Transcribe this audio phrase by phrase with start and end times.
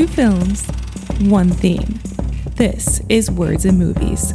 [0.00, 0.66] Two films,
[1.28, 2.00] one theme.
[2.56, 4.32] This is Words and Movies.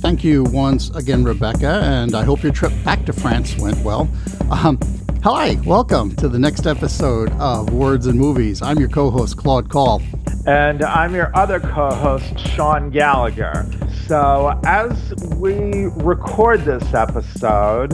[0.00, 4.08] Thank you once again, Rebecca, and I hope your trip back to France went well.
[4.50, 4.80] Um,
[5.22, 8.60] hi, welcome to the next episode of Words and Movies.
[8.60, 10.02] I'm your co host, Claude Call.
[10.48, 13.64] And I'm your other co host, Sean Gallagher.
[14.08, 17.92] So, as we record this episode,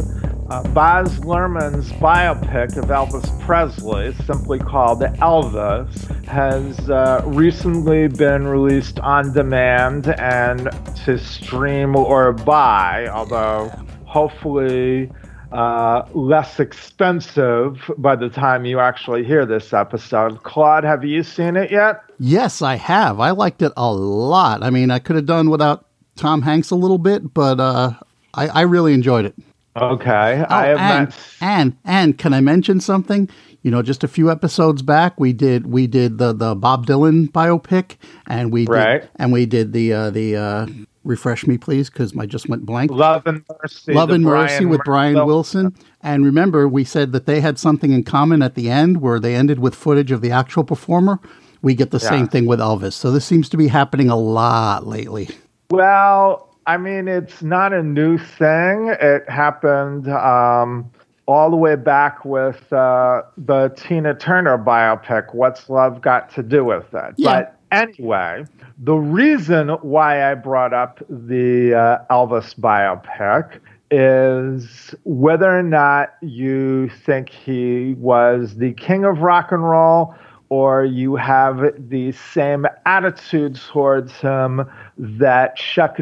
[0.55, 9.00] uh, Baz Luhrmann's biopic of Elvis Presley, simply called Elvis, has uh, recently been released
[9.00, 10.71] on demand and
[11.04, 13.68] to stream or buy, although
[14.04, 15.11] hopefully
[15.50, 20.40] uh, less expensive by the time you actually hear this episode.
[20.45, 22.00] Claude, have you seen it yet?
[22.21, 23.18] Yes, I have.
[23.18, 24.62] I liked it a lot.
[24.62, 25.84] I mean, I could have done without
[26.14, 27.95] Tom Hanks a little bit, but uh,
[28.34, 29.34] I, I really enjoyed it.
[29.77, 30.45] Okay.
[30.49, 31.19] Oh, I have and, not...
[31.41, 33.28] and and can I mention something?
[33.62, 37.31] You know, just a few episodes back, we did we did the the Bob Dylan
[37.31, 39.03] biopic, and we right.
[39.03, 40.67] did, and we did the uh, the uh,
[41.03, 42.91] refresh me please because I just went blank.
[42.91, 43.93] Love and Mercy.
[43.93, 45.65] Love and Mercy Brian with Brian Wilson.
[45.65, 45.87] Wilson.
[46.03, 49.35] And remember, we said that they had something in common at the end where they
[49.35, 51.20] ended with footage of the actual performer.
[51.63, 52.11] We get the yeah.
[52.11, 52.93] same thing with Elvis.
[52.93, 55.31] So this seems to be happening a lot lately.
[55.70, 58.95] Well, I mean, it's not a new thing.
[59.01, 60.91] It happened um,
[61.27, 66.65] all the way back with uh, the Tina Turner biopic, What's Love Got to Do
[66.65, 67.15] with It?
[67.17, 67.42] Yeah.
[67.42, 68.45] But anyway,
[68.79, 76.89] the reason why I brought up the uh, Elvis biopic is whether or not you
[77.05, 80.15] think he was the king of rock and roll
[80.48, 84.65] or you have the same attitude towards him
[84.98, 85.59] that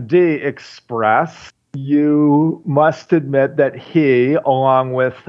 [0.06, 5.28] D expressed, you must admit that he, along with,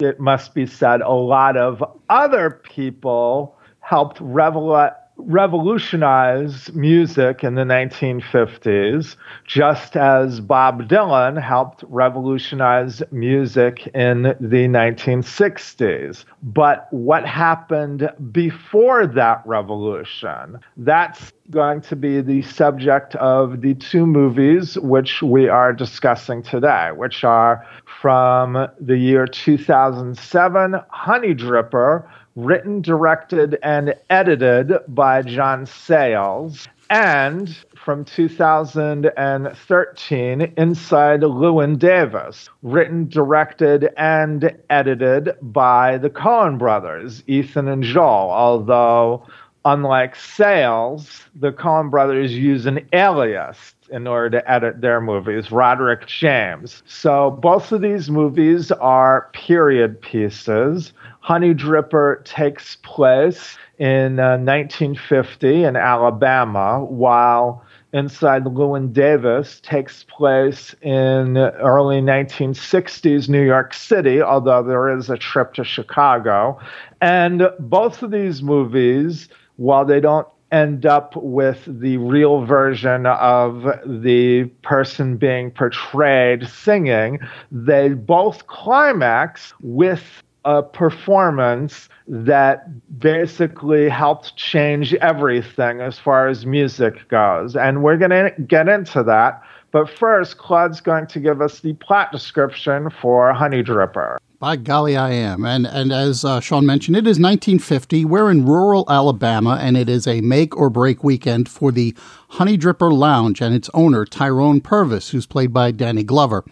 [0.00, 7.62] it must be said, a lot of other people, helped revel- revolutionize music in the
[7.62, 9.16] 1950s,
[9.46, 16.24] just as Bob Dylan helped revolutionize music in the 1960s.
[16.42, 20.58] But what happened before that revolution?
[20.76, 26.90] That's going to be the subject of the two movies which we are discussing today,
[26.94, 27.66] which are
[28.00, 40.52] from the year 2007, Honeydripper written, directed, and edited by John Sayles, and from 2013,
[40.56, 49.26] Inside Llewyn Davis, written, directed, and edited by the Coen brothers, Ethan and Joel, although
[49.64, 56.06] unlike Sayles, the Coen brothers use an alias in order to edit their movies, Roderick
[56.06, 56.82] Jaynes.
[56.86, 60.92] So both of these movies are period pieces.
[61.26, 67.64] Honeydripper takes place in uh, 1950 in Alabama, while
[67.94, 75.16] Inside Llewyn Davis takes place in early 1960s New York City, although there is a
[75.16, 76.58] trip to Chicago.
[77.00, 83.62] And both of these movies, while they don't end up with the real version of
[83.86, 87.18] the person being portrayed singing,
[87.50, 92.66] they both climax with a performance that
[92.98, 97.56] basically helped change everything as far as music goes.
[97.56, 99.42] And we're going to get into that.
[99.72, 104.18] But first, Claude's going to give us the plot description for Honeydripper.
[104.38, 105.44] By golly, I am.
[105.44, 108.04] And, and as uh, Sean mentioned, it is 1950.
[108.04, 111.92] We're in rural Alabama, and it is a make or break weekend for the
[112.32, 116.44] Honeydripper Lounge and its owner, Tyrone Purvis, who's played by Danny Glover.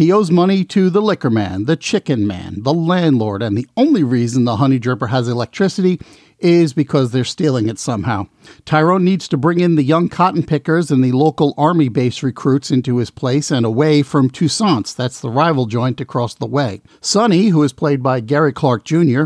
[0.00, 4.02] He owes money to the liquor man, the chicken man, the landlord, and the only
[4.02, 6.00] reason the Honeydripper has electricity
[6.38, 8.28] is because they're stealing it somehow.
[8.64, 12.70] Tyrone needs to bring in the young cotton pickers and the local army base recruits
[12.70, 16.80] into his place and away from Toussaint's, that's the rival joint across the way.
[17.02, 19.24] Sonny, who is played by Gary Clark Jr.,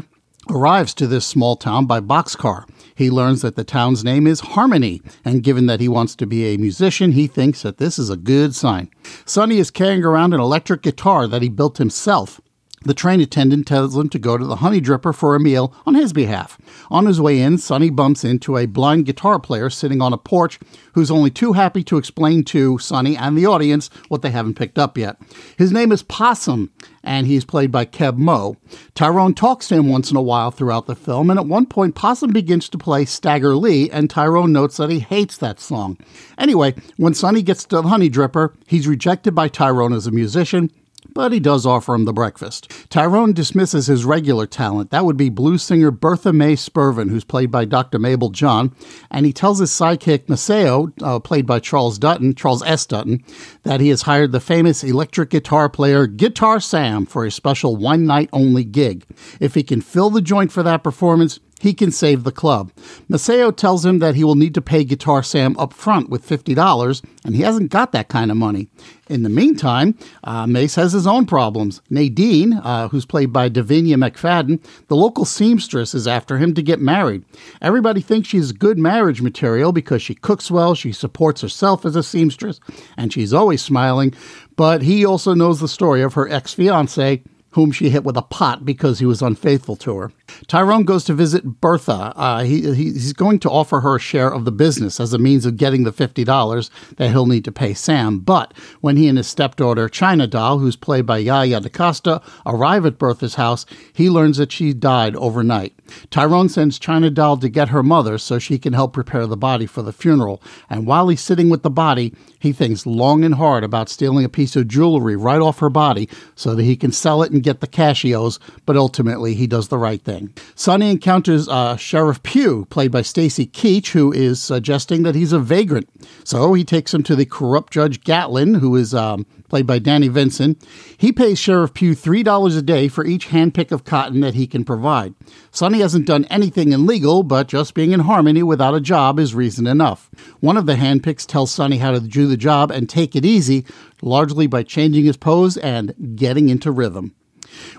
[0.51, 2.69] arrives to this small town by boxcar.
[2.95, 6.47] He learns that the town's name is Harmony, and given that he wants to be
[6.47, 8.89] a musician, he thinks that this is a good sign.
[9.25, 12.41] Sonny is carrying around an electric guitar that he built himself.
[12.85, 16.13] The train attendant tells him to go to the Honeydripper for a meal on his
[16.13, 16.59] behalf.
[16.91, 20.61] On his way in, Sonny bumps into a blind guitar player sitting on a porch
[20.93, 24.79] who's only too happy to explain to Sonny and the audience what they haven't picked
[24.79, 25.17] up yet.
[25.57, 26.71] His name is Possum,
[27.03, 28.57] and he's played by Keb Mo.
[28.95, 31.95] Tyrone talks to him once in a while throughout the film, and at one point,
[31.95, 35.97] Possum begins to play Stagger Lee, and Tyrone notes that he hates that song.
[36.37, 40.71] Anyway, when Sonny gets to the Honeydripper, he's rejected by Tyrone as a musician
[41.15, 42.71] but he does offer him the breakfast.
[42.91, 44.91] Tyrone dismisses his regular talent.
[44.91, 47.99] That would be blues singer Bertha Mae Spurvin, who's played by Dr.
[47.99, 48.75] Mabel John,
[49.11, 52.85] and he tells his sidekick Maceo, uh, played by Charles Dutton, Charles S.
[52.87, 53.23] Dutton,
[53.63, 58.05] that he has hired the famous electric guitar player Guitar Sam for a special one
[58.05, 59.07] night only gig.
[59.41, 62.71] If he can fill the joint for that performance, he can save the club.
[63.09, 67.03] Maceo tells him that he will need to pay Guitar Sam up front with $50,
[67.25, 68.69] and he hasn't got that kind of money.
[69.09, 71.81] In the meantime, uh, Mace has his own problems.
[71.89, 76.81] Nadine, uh, who's played by Davenia McFadden, the local seamstress, is after him to get
[76.81, 77.25] married.
[77.63, 82.03] Everybody thinks she's good marriage material because she cooks well, she supports herself as a
[82.03, 82.61] seamstress,
[82.97, 84.15] and she's always smiling.
[84.57, 87.23] But he also knows the story of her ex fiance,
[87.55, 90.13] whom she hit with a pot because he was unfaithful to her.
[90.49, 92.13] Tyrone goes to visit Bertha.
[92.17, 95.47] Uh, he, he's going to offer her a share of the business as a means
[95.47, 98.19] of getting the $50 that he'll need to pay Sam.
[98.19, 102.99] But when he and his stepdaughter, China Doll, who's played by Yaya DaCosta, arrive at
[102.99, 105.75] Bertha's house, he learns that she died overnight.
[106.11, 109.67] Tyrone sends China Doll to get her mother so she can help prepare the body
[109.67, 110.43] for the funeral.
[110.69, 114.29] And while he's sitting with the body, he thinks long and hard about stealing a
[114.29, 117.61] piece of jewelry right off her body so that he can sell it and get
[117.61, 120.33] the cash he owes, but ultimately he does the right thing.
[120.55, 125.39] Sonny encounters uh, Sheriff Pugh, played by Stacy Keach, who is suggesting that he's a
[125.39, 125.89] vagrant.
[126.25, 130.09] So he takes him to the corrupt Judge Gatlin, who is um, played by Danny
[130.09, 130.63] Vincent.
[130.97, 134.65] He pays Sheriff Pugh $3 a day for each handpick of cotton that he can
[134.65, 135.15] provide.
[135.51, 139.67] Sonny hasn't done anything illegal, but just being in harmony without a job is reason
[139.67, 140.11] enough.
[140.41, 143.65] One of the handpicks tells Sonny how to do the job and take it easy,
[144.03, 147.15] largely by changing his pose and getting into rhythm.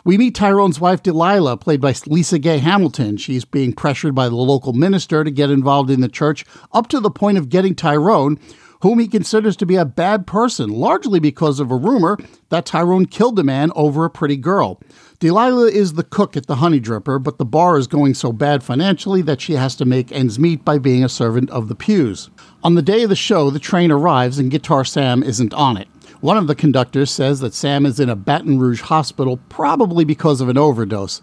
[0.04, 3.18] We meet Tyrone's wife, Delilah, played by LisaGay Hamilton.
[3.18, 7.00] She's being pressured by the local minister to get involved in the church up to
[7.00, 8.40] the point of getting Tyrone,
[8.82, 12.18] whom he considers to be a bad person, largely because of a rumor
[12.50, 14.80] that Tyrone killed a man over a pretty girl.
[15.20, 18.64] Delilah is the cook at the Honey Dripper, but the bar is going so bad
[18.64, 22.30] financially that she has to make ends meet by being a servant of the pews.
[22.64, 25.88] On the day of the show, the train arrives and Guitar Sam isn't on it.
[26.22, 30.40] One of the conductors says that Sam is in a Baton Rouge hospital, probably because
[30.40, 31.22] of an overdose.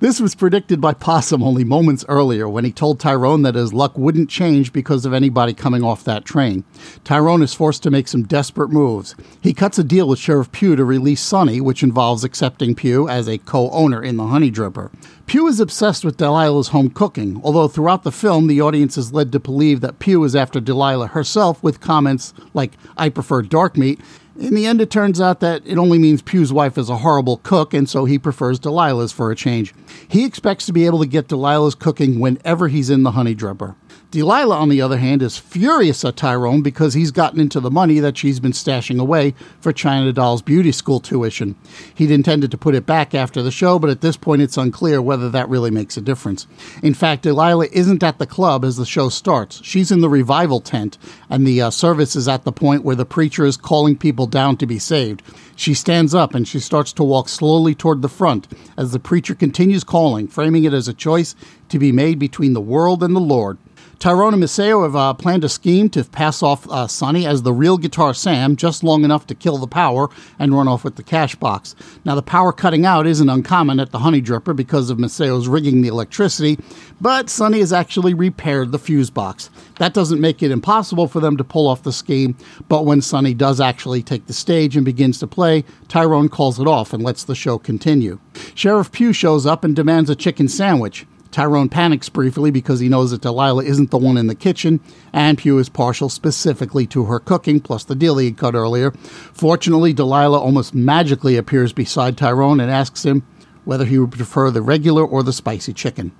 [0.00, 3.96] This was predicted by Possum only moments earlier when he told Tyrone that his luck
[3.96, 6.64] wouldn't change because of anybody coming off that train.
[7.04, 9.14] Tyrone is forced to make some desperate moves.
[9.40, 13.26] He cuts a deal with Sheriff Pugh to release Sonny, which involves accepting Pugh as
[13.26, 14.90] a co owner in the Honeydripper.
[15.26, 19.32] Pugh is obsessed with Delilah's home cooking, although throughout the film the audience is led
[19.32, 24.00] to believe that Pugh is after Delilah herself with comments like, I prefer dark meat,
[24.36, 27.36] in the end, it turns out that it only means Pugh's wife is a horrible
[27.38, 29.72] cook, and so he prefers Delilah's for a change.
[30.08, 33.76] He expects to be able to get Delilah's cooking whenever he's in the Honeydripper.
[34.14, 37.98] Delilah, on the other hand, is furious at Tyrone because he's gotten into the money
[37.98, 41.56] that she's been stashing away for China Doll's beauty school tuition.
[41.96, 45.02] He'd intended to put it back after the show, but at this point it's unclear
[45.02, 46.46] whether that really makes a difference.
[46.80, 49.60] In fact, Delilah isn't at the club as the show starts.
[49.64, 50.96] She's in the revival tent,
[51.28, 54.56] and the uh, service is at the point where the preacher is calling people down
[54.58, 55.24] to be saved.
[55.56, 58.46] She stands up and she starts to walk slowly toward the front
[58.76, 61.34] as the preacher continues calling, framing it as a choice
[61.68, 63.58] to be made between the world and the Lord.
[64.04, 67.54] Tyrone and Maceo have uh, planned a scheme to pass off uh, Sonny as the
[67.54, 71.02] real Guitar Sam just long enough to kill the power and run off with the
[71.02, 71.74] cash box.
[72.04, 75.88] Now, the power cutting out isn't uncommon at the Honeydripper because of Maceo's rigging the
[75.88, 76.58] electricity,
[77.00, 79.48] but Sonny has actually repaired the fuse box.
[79.78, 82.36] That doesn't make it impossible for them to pull off the scheme,
[82.68, 86.66] but when Sonny does actually take the stage and begins to play, Tyrone calls it
[86.66, 88.20] off and lets the show continue.
[88.54, 91.06] Sheriff Pugh shows up and demands a chicken sandwich.
[91.34, 94.78] Tyrone panics briefly because he knows that Delilah isn't the one in the kitchen,
[95.12, 98.92] and Pugh is partial specifically to her cooking, plus the deal he had cut earlier.
[98.92, 103.26] Fortunately, Delilah almost magically appears beside Tyrone and asks him
[103.64, 106.12] whether he would prefer the regular or the spicy chicken.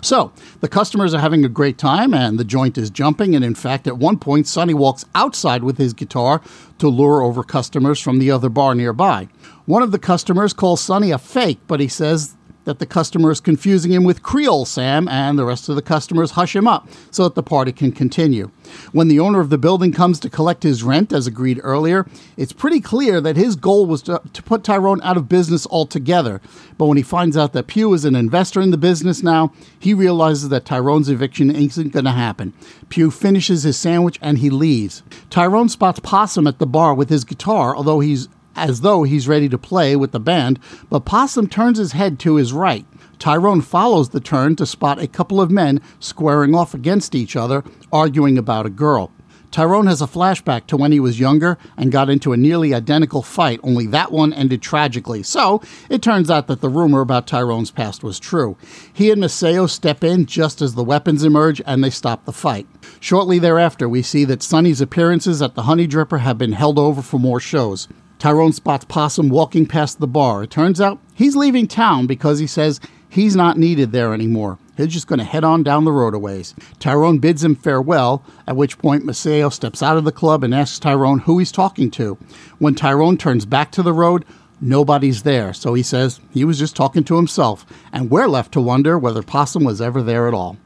[0.00, 3.36] So, the customers are having a great time and the joint is jumping.
[3.36, 6.42] And in fact, at one point, Sonny walks outside with his guitar
[6.78, 9.28] to lure over customers from the other bar nearby.
[9.64, 13.40] One of the customers calls Sonny a fake, but he says that the customer is
[13.40, 17.24] confusing him with Creole Sam, and the rest of the customers hush him up so
[17.24, 18.50] that the party can continue.
[18.92, 22.52] When the owner of the building comes to collect his rent, as agreed earlier, it's
[22.52, 26.40] pretty clear that his goal was to, to put Tyrone out of business altogether.
[26.78, 29.94] But when he finds out that Pugh is an investor in the business now, he
[29.94, 32.52] realizes that Tyrone's eviction isn't going to happen.
[32.88, 35.02] Pugh finishes his sandwich and he leaves.
[35.30, 39.48] Tyrone spots Possum at the bar with his guitar, although he's as though he's ready
[39.48, 40.58] to play with the band,
[40.90, 42.86] but Possum turns his head to his right.
[43.18, 47.62] Tyrone follows the turn to spot a couple of men squaring off against each other,
[47.92, 49.12] arguing about a girl.
[49.52, 53.20] Tyrone has a flashback to when he was younger and got into a nearly identical
[53.20, 55.22] fight, only that one ended tragically.
[55.22, 58.56] So, it turns out that the rumor about Tyrone's past was true.
[58.90, 62.66] He and Maceo step in just as the weapons emerge and they stop the fight.
[62.98, 67.20] Shortly thereafter, we see that Sonny's appearances at the Honeydripper have been held over for
[67.20, 67.88] more shows.
[68.22, 70.44] Tyrone spots Possum walking past the bar.
[70.44, 72.78] It turns out he's leaving town because he says
[73.10, 74.60] he's not needed there anymore.
[74.76, 76.54] He's just going to head on down the road a ways.
[76.78, 80.78] Tyrone bids him farewell, at which point Maceo steps out of the club and asks
[80.78, 82.16] Tyrone who he's talking to.
[82.60, 84.24] When Tyrone turns back to the road,
[84.60, 88.60] nobody's there, so he says he was just talking to himself, and we're left to
[88.60, 90.58] wonder whether Possum was ever there at all.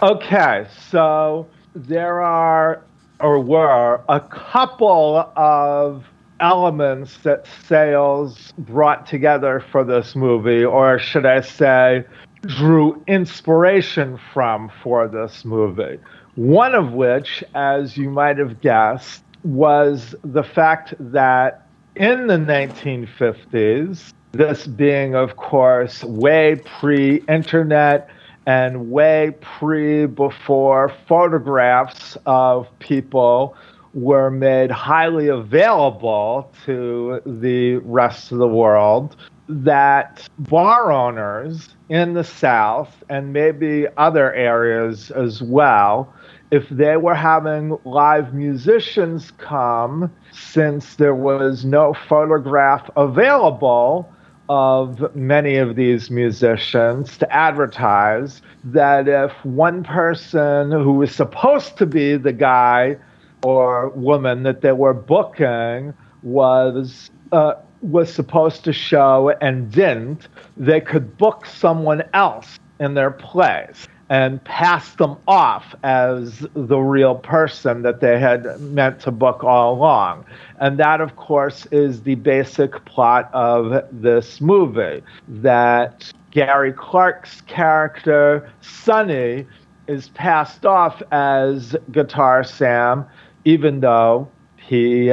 [0.00, 2.82] Okay, so there are,
[3.20, 6.06] or were, a couple of
[6.42, 12.04] elements that Sayles brought together for this movie, or should I say,
[12.42, 15.98] drew inspiration from for this movie.
[16.34, 24.12] One of which, as you might have guessed, was the fact that in the 1950s,
[24.32, 28.08] this being, of course, way pre internet
[28.46, 33.54] and way pre before photographs of people
[33.94, 39.16] were made highly available to the rest of the world
[39.48, 46.12] that bar owners in the South and maybe other areas as well,
[46.50, 54.10] if they were having live musicians come, since there was no photograph available
[54.48, 61.86] of many of these musicians to advertise, that if one person who was supposed to
[61.86, 62.96] be the guy
[63.44, 70.80] or woman that they were booking was uh, was supposed to show and didn't, they
[70.80, 77.82] could book someone else in their place and pass them off as the real person
[77.82, 80.24] that they had meant to book all along.
[80.60, 88.50] And that, of course, is the basic plot of this movie that Gary Clark's character,
[88.60, 89.46] Sonny,
[89.88, 93.06] is passed off as Guitar Sam,
[93.44, 95.12] even though he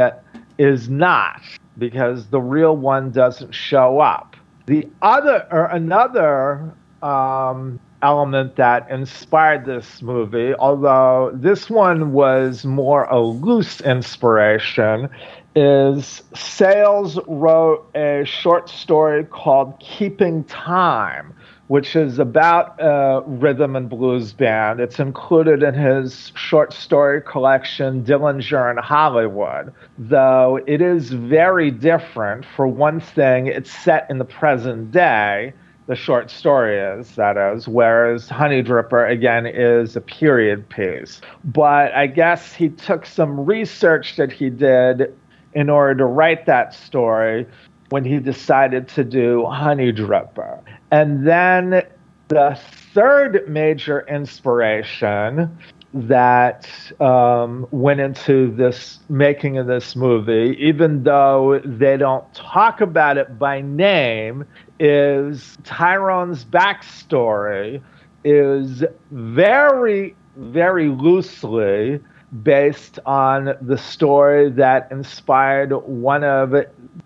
[0.57, 1.41] is not
[1.77, 4.35] because the real one doesn't show up.
[4.65, 13.05] The other, or another um, element that inspired this movie, although this one was more
[13.05, 15.09] a loose inspiration,
[15.55, 21.33] is Sayles wrote a short story called Keeping Time,
[21.69, 24.79] which is about a rhythm and blues band.
[24.79, 32.43] It's included in his short story collection, Dillinger in Hollywood, though it is very different.
[32.55, 35.53] For one thing, it's set in the present day.
[35.85, 41.21] The short story is, that is, whereas Honeydripper, again, is a period piece.
[41.43, 45.15] But I guess he took some research that he did
[45.53, 47.45] in order to write that story
[47.89, 50.61] when he decided to do Honeydripper.
[50.91, 51.83] And then
[52.29, 52.59] the
[52.93, 55.57] third major inspiration
[55.93, 56.69] that
[57.01, 63.39] um, went into this making of this movie, even though they don't talk about it
[63.39, 64.45] by name,
[64.79, 67.81] is Tyrone's backstory
[68.23, 71.99] is very, very loosely
[72.43, 76.51] based on the story that inspired one of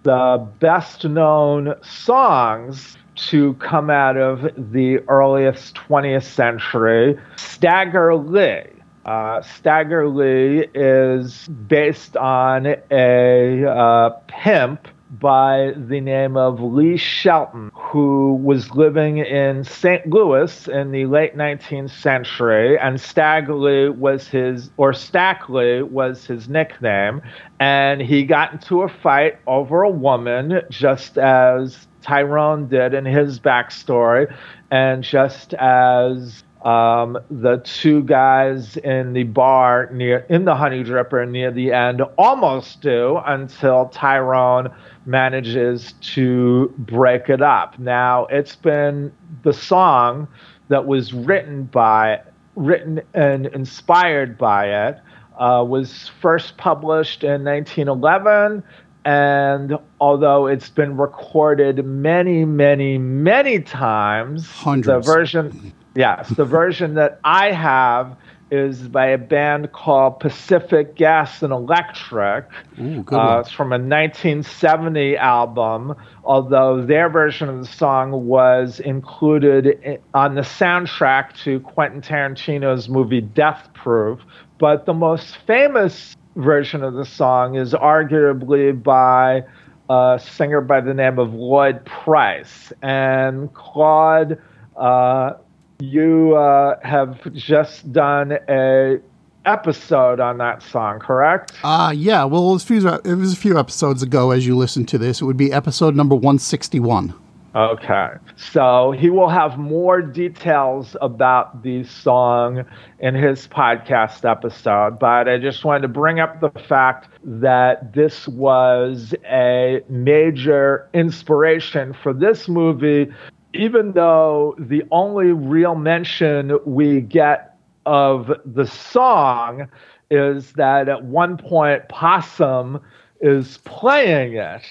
[0.03, 8.63] the best known songs to come out of the earliest 20th century, Stagger Lee.
[9.05, 14.88] Uh, Stagger Lee is based on a uh, pimp
[15.20, 20.08] by the name of Lee Shelton, who was living in St.
[20.08, 26.25] Louis in the late 19th century, and Stag Lee was his, or Stack Lee was
[26.25, 27.22] his nickname,
[27.60, 33.39] and he got into a fight over a woman, just as Tyrone did in his
[33.39, 34.33] backstory,
[34.69, 41.51] and just as um, the two guys in the bar near in the Honeydripper near
[41.51, 44.74] the end almost do until Tyrone
[45.05, 47.77] manages to break it up.
[47.79, 49.12] Now it's been
[49.43, 50.27] the song
[50.69, 52.22] that was written by
[52.55, 55.01] written and inspired by it
[55.38, 58.63] uh, was first published in 1911
[59.05, 64.88] and although it's been recorded many, many, many times, Hundreds.
[64.88, 68.15] the version, yes, the version that I have
[68.51, 72.45] is by a band called Pacific Gas and Electric.
[72.79, 78.79] Ooh, good uh, it's from a 1970 album, although their version of the song was
[78.79, 84.19] included on the soundtrack to Quentin Tarantino's movie Death Proof,
[84.60, 89.43] But the most famous version of the song is arguably by
[89.89, 92.71] a singer by the name of Lloyd Price.
[92.81, 94.41] And Claude,
[94.75, 95.33] uh,
[95.79, 98.99] you uh, have just done a
[99.45, 101.51] episode on that song, correct?
[101.63, 102.23] Uh yeah.
[102.23, 104.31] Well, it was, few, it was a few episodes ago.
[104.31, 107.13] As you listen to this, it would be episode number one sixty one.
[107.55, 108.07] Okay.
[108.36, 112.65] So he will have more details about the song
[112.98, 118.27] in his podcast episode, but I just wanted to bring up the fact that this
[118.27, 123.13] was a major inspiration for this movie,
[123.53, 127.55] even though the only real mention we get
[127.86, 129.67] of the song
[130.10, 132.81] is that at one point Possum
[133.22, 134.63] is playing it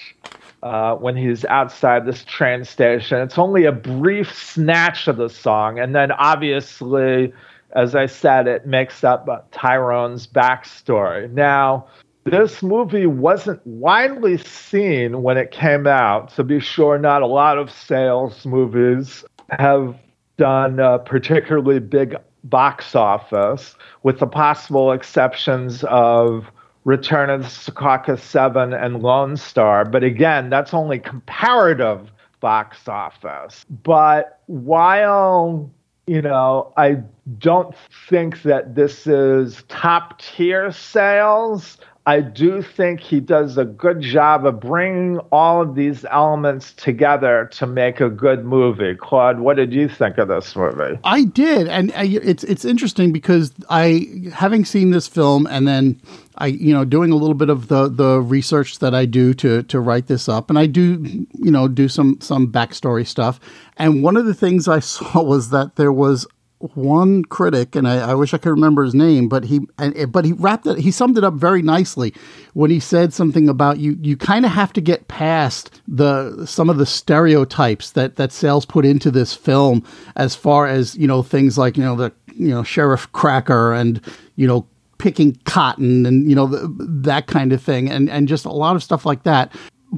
[0.63, 3.19] uh, when he's outside this train station.
[3.19, 7.33] It's only a brief snatch of the song, and then obviously,
[7.75, 11.29] as I said, it makes up Tyrone's backstory.
[11.31, 11.85] Now,
[12.23, 16.33] this movie wasn't widely seen when it came out.
[16.35, 19.97] To be sure, not a lot of Sayles movies have
[20.37, 22.15] done a particularly big
[22.45, 26.49] box office, with the possible exceptions of
[26.85, 29.85] Return of the Secaucus 7 and Lone Star.
[29.85, 33.65] But again, that's only comparative box office.
[33.83, 35.71] But while,
[36.07, 36.97] you know, I
[37.37, 37.73] don't
[38.09, 44.45] think that this is top tier Sayles, I do think he does a good job
[44.45, 48.93] of bringing all of these elements together to make a good movie.
[48.93, 50.99] Claude, what did you think of this movie?
[51.05, 55.65] I did, and uh, I, it's it's interesting because I, having seen this film, and
[55.65, 56.01] then
[56.37, 59.63] I, you know, doing a little bit of the the research that I do to
[59.63, 63.39] to write this up, and I do, you know, do some some backstory stuff.
[63.77, 66.27] And one of the things I saw was that there was
[66.73, 70.23] one critic, and I, I, wish I could remember his name, but he and, but
[70.23, 70.77] he wrapped it.
[70.77, 72.13] He summed it up very nicely
[72.53, 73.97] when he said something about you.
[74.01, 78.65] You kind of have to get past the some of the stereotypes that that Sayles
[78.65, 79.83] put into this film,
[80.15, 83.99] as far as you know things like you know the you know sheriff cracker and
[84.37, 84.65] you know
[84.99, 88.83] picking cotton and you know that kind of thing, and and just a lot of
[88.83, 89.53] stuff like that.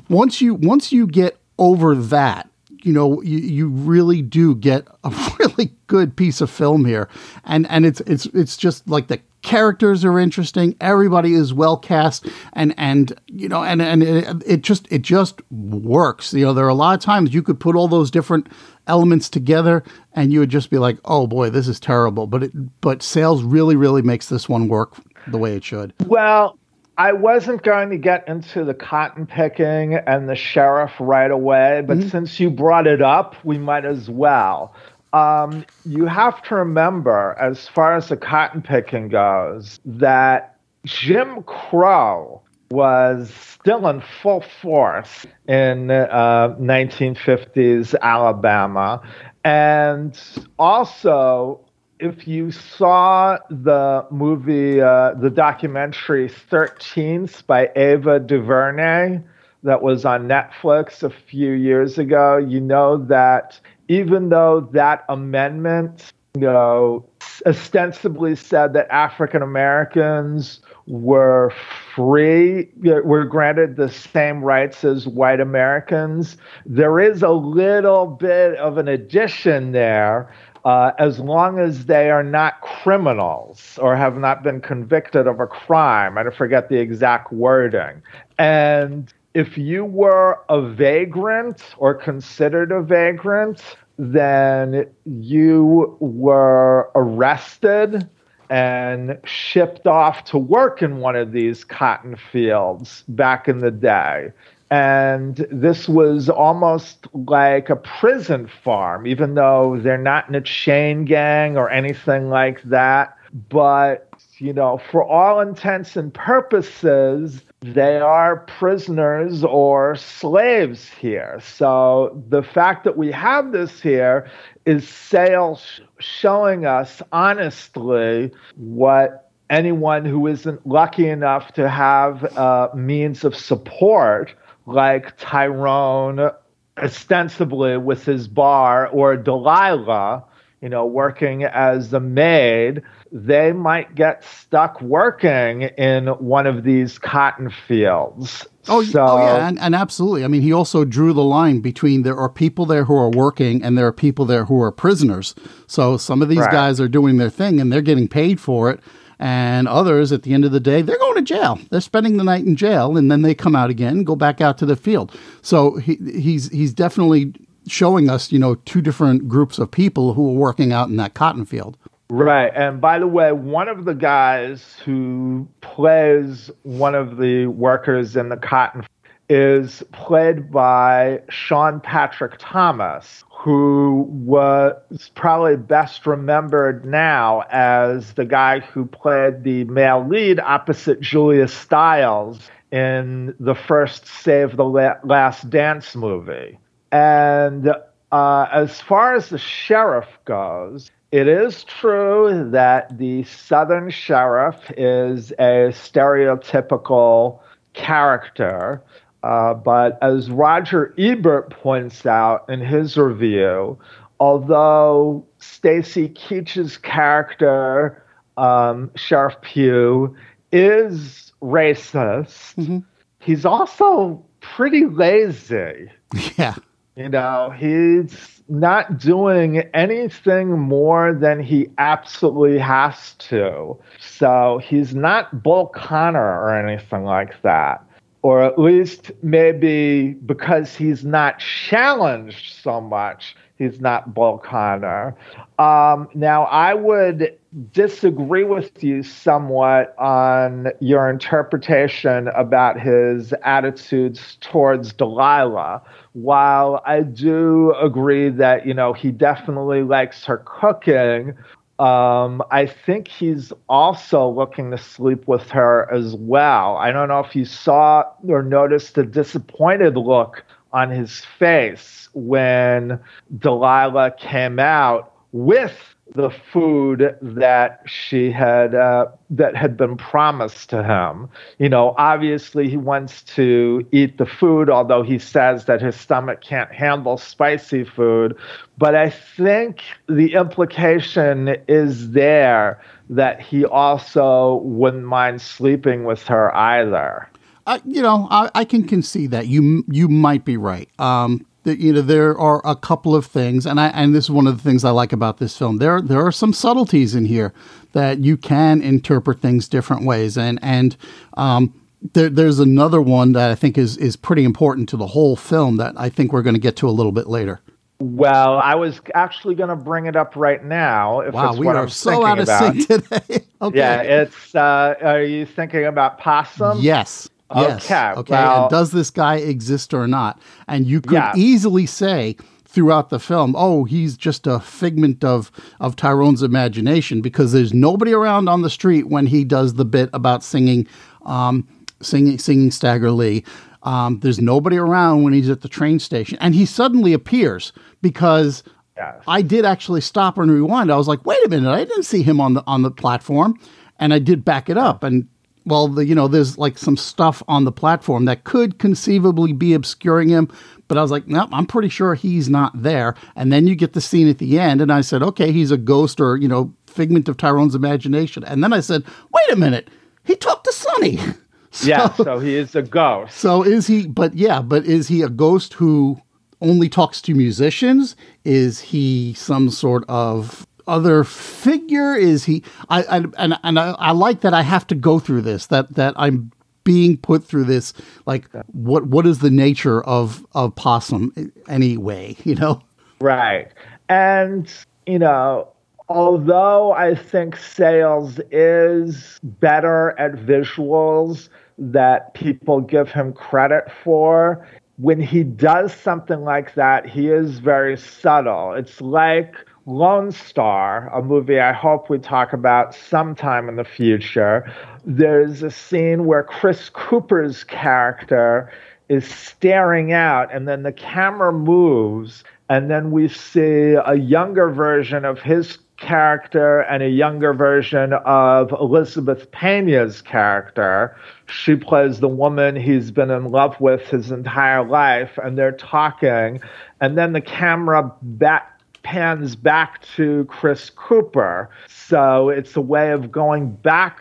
[0.10, 2.50] Once you once you get over that
[2.86, 7.10] you know you, you really do get a really good piece of film here.
[7.44, 10.76] And and it's it's it's just like the characters are interesting.
[10.80, 12.28] Everybody is well cast.
[12.54, 16.34] And and you know and and it, it just it just works.
[16.34, 18.48] You know there are a lot of times you could put all those different
[18.88, 22.28] elements together and you would just be like oh boy this is terrible.
[22.28, 24.96] But it but Sayles really really makes this one work
[25.28, 25.94] the way it should.
[26.06, 26.60] Well
[26.98, 31.98] I wasn't going to get into the cotton picking and the sheriff right away, but
[31.98, 32.10] mm-hmm.
[32.10, 34.74] since you brought it up, we might as well.
[35.12, 42.42] Um, you have to remember, as far as the cotton picking goes, that Jim Crow
[42.72, 49.02] was still in full force in uh, 1950s Alabama.
[49.44, 50.20] And
[50.58, 51.65] also,
[52.00, 59.22] if you saw the movie, uh, the documentary 13th by Ava DuVernay
[59.64, 66.12] that was on Netflix a few years ago, you know that even though that amendment,
[66.36, 67.08] you know,
[67.46, 71.52] ostensibly said that African Americans were
[71.96, 78.78] free, were granted the same rights as white Americans, there is a little bit of
[78.78, 80.32] an addition there
[80.66, 85.46] uh, as long as they are not criminals or have not been convicted of a
[85.46, 86.18] crime.
[86.18, 88.02] I forget the exact wording.
[88.40, 98.10] And if you were a vagrant or considered a vagrant, then you were arrested
[98.50, 104.32] and shipped off to work in one of these cotton fields back in the day.
[104.72, 111.06] And this was almost like a prison farm, even though they're not in a chain
[111.06, 113.16] gang or anything like that.
[113.50, 121.40] But, you know, for all intents and purposes, they are prisoners or slaves here.
[121.44, 124.30] So the fact that we have this here
[124.66, 133.24] is Sayles showing us honestly what anyone who isn't lucky enough to have a means
[133.24, 134.34] of support
[134.66, 136.32] like Tyrone,
[136.78, 140.26] ostensibly with his bar, or Delilah,
[140.62, 146.98] you know, working as the maid, they might get stuck working in one of these
[146.98, 148.48] cotton fields.
[148.68, 150.24] Oh, so, oh yeah, and, and, absolutely.
[150.24, 153.62] I mean, he also drew the line between there are people there who are working
[153.62, 155.36] and there are people there who are prisoners.
[155.68, 156.52] So some of these right.
[156.52, 158.80] guys are doing their thing and they're getting paid for it,
[159.20, 161.60] and others at the end of the day they're going to jail.
[161.70, 164.58] They're spending the night in jail, and then they come out again, go back out
[164.60, 165.18] to the field.
[165.42, 167.34] So he, he's he's definitely
[167.68, 171.14] showing us, you know, two different groups of people who are working out in that
[171.14, 171.78] cotton field.
[172.10, 172.52] Right.
[172.56, 178.30] And by the way, one of the guys who plays one of the workers in
[178.30, 178.86] the cotton
[179.30, 188.60] is played by Sean Patrick Thomas, who was probably best remembered now as the guy
[188.60, 192.40] who played the male lead opposite Julia Stiles
[192.72, 194.66] in the first Save the
[195.04, 196.60] Last Dance movie.
[196.92, 197.72] And
[198.12, 205.32] uh, as far as the sheriff goes, it is true that the Southern sheriff is
[205.34, 207.40] a stereotypical
[207.74, 208.82] character.
[209.26, 213.76] Uh, but as Roger Ebert points out in his review,
[214.20, 218.04] although Stacy Keach's character,
[218.38, 220.16] um, Sheriff Pugh,
[220.52, 222.80] is racist, mm-hmm.
[223.20, 225.90] he's also pretty lazy.
[226.38, 226.56] Yeah.
[226.96, 233.78] You know, he's not doing anything more than he absolutely has to.
[234.00, 237.86] So he's not Bull Connor or anything like that.
[238.26, 245.16] Or at least maybe because he's not challenged so much, he's not Bull Connor.
[245.60, 247.38] Um, now, I would
[247.72, 255.84] disagree with you somewhat on your interpretation about his attitudes towards Delilah.
[256.14, 261.36] While I do agree that, you know, he definitely likes her cooking,
[261.80, 266.78] um, I think he's also looking to sleep with her as well.
[266.78, 273.00] I don't know if you saw or noticed the disappointed look on his face when
[273.38, 280.84] Delilah came out with the food that she had uh, that had been promised to
[280.84, 281.28] him.
[281.58, 286.42] You know, obviously he wants to eat the food, although he says that his stomach
[286.42, 288.38] can't handle spicy food.
[288.78, 296.56] But I think the implication is there that he also wouldn't mind sleeping with her
[296.56, 297.30] either.
[297.68, 300.88] Uh, you know, I, I, can concede that you you might be right.
[301.00, 304.32] Um, that you know there are a couple of things, and I and this is
[304.32, 305.78] one of the things I like about this film.
[305.78, 307.54] There there are some subtleties in here
[307.92, 310.96] that you can interpret things different ways, and and
[311.36, 311.74] um,
[312.14, 315.78] there, there's another one that I think is is pretty important to the whole film
[315.78, 317.62] that I think we're going to get to a little bit later.
[318.00, 321.22] Well, I was actually going to bring it up right now.
[321.22, 322.76] If wow, we are I'm so out of about.
[322.76, 323.46] sync today.
[323.62, 323.78] okay.
[323.78, 324.54] Yeah, it's.
[324.54, 326.80] Uh, are you thinking about possum?
[326.82, 327.30] Yes.
[327.54, 327.86] Yes.
[327.86, 328.20] Okay.
[328.20, 328.34] Okay.
[328.34, 330.42] Well, and does this guy exist or not?
[330.68, 331.34] And you could yeah.
[331.36, 337.52] easily say throughout the film, oh, he's just a figment of of Tyrone's imagination because
[337.52, 340.88] there's nobody around on the street when he does the bit about singing,
[341.26, 341.68] um,
[342.02, 343.44] singing, singing Stagger Lee.
[343.84, 348.64] Um, there's nobody around when he's at the train station, and he suddenly appears because.
[348.98, 349.22] Yes.
[349.28, 350.90] I did actually stop and rewind.
[350.90, 351.70] I was like, "Wait a minute!
[351.70, 353.60] I didn't see him on the on the platform,"
[354.00, 355.04] and I did back it up.
[355.04, 355.28] And
[355.66, 359.74] well, the, you know, there's like some stuff on the platform that could conceivably be
[359.74, 360.50] obscuring him.
[360.88, 363.16] But I was like, no, I'm pretty sure he's not there.
[363.36, 365.78] And then you get the scene at the end, and I said, okay, he's a
[365.78, 368.44] ghost or, you know, figment of Tyrone's imagination.
[368.44, 369.90] And then I said, wait a minute,
[370.24, 371.18] he talked to Sonny.
[371.72, 373.36] so, yeah, so he is a ghost.
[373.38, 376.22] So is he, but yeah, but is he a ghost who
[376.62, 378.16] only talks to musicians?
[378.44, 382.16] Is he some sort of other figure?
[382.16, 382.64] Is he?
[382.90, 385.68] I, I and and I, I like that I have to go through this.
[385.68, 386.52] That that I'm
[386.84, 387.94] being put through this.
[388.26, 392.38] Like what what is the nature of of possum anyway?
[392.46, 392.82] You know.
[393.20, 393.72] Right,
[394.10, 394.72] and
[395.06, 395.70] you know.
[396.08, 404.68] Although I think Sayles is better at visuals that people give him credit for,
[404.98, 408.74] when he does something like that, he is very subtle.
[408.74, 409.56] It's like
[409.88, 414.74] Lone Star, a movie I hope we talk about sometime in the future,
[415.06, 418.72] there's a scene where Chris Cooper's character
[419.10, 425.24] is staring out, and then the camera moves, and then we see a younger version
[425.24, 431.16] of his character and a younger version of Elizabeth Pena's character.
[431.46, 436.60] She plays the woman he's been in love with his entire life, and they're talking,
[437.00, 438.75] and then the camera back
[439.06, 441.70] pans back to Chris Cooper.
[441.88, 444.18] So it's a way of going back,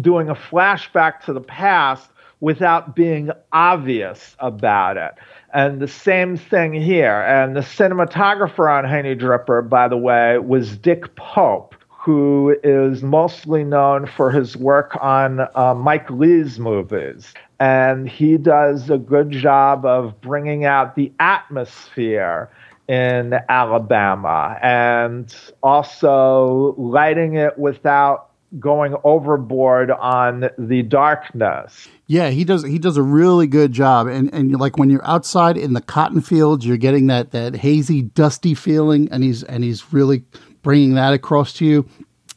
[0.00, 5.12] doing a flashback to the past without being obvious about it.
[5.54, 7.22] And the same thing here.
[7.22, 14.06] And the cinematographer on Honeydripper, by the way, was Dick Pope, who is mostly known
[14.06, 17.34] for his work on uh, Mike Leigh's movies.
[17.60, 22.50] And he does a good job of bringing out the atmosphere
[22.88, 31.88] in Alabama and also lighting it without going overboard on the darkness.
[32.06, 32.64] Yeah, he does.
[32.64, 36.22] He does a really good job, and and like when you're outside in the cotton
[36.22, 40.24] fields, you're getting that that hazy, dusty feeling, and he's and he's really
[40.62, 41.86] bringing that across to you.